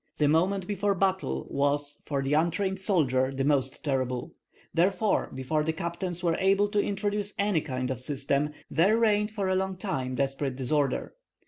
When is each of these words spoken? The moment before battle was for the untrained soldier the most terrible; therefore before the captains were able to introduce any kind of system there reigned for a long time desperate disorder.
The 0.17 0.27
moment 0.27 0.65
before 0.65 0.95
battle 0.95 1.45
was 1.51 1.99
for 2.07 2.23
the 2.23 2.33
untrained 2.33 2.79
soldier 2.79 3.31
the 3.31 3.43
most 3.43 3.83
terrible; 3.85 4.33
therefore 4.73 5.29
before 5.31 5.61
the 5.63 5.73
captains 5.73 6.23
were 6.23 6.37
able 6.39 6.67
to 6.69 6.81
introduce 6.81 7.35
any 7.37 7.61
kind 7.61 7.91
of 7.91 8.01
system 8.01 8.49
there 8.67 8.97
reigned 8.97 9.29
for 9.29 9.47
a 9.47 9.53
long 9.55 9.77
time 9.77 10.15
desperate 10.15 10.55
disorder. 10.55 11.13